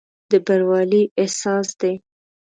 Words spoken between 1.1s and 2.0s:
احساس دی.